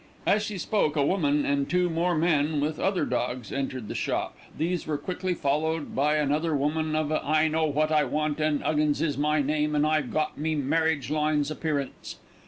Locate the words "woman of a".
6.55-7.23